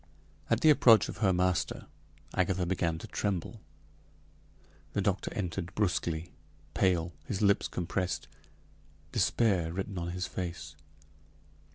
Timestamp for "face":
10.25-10.75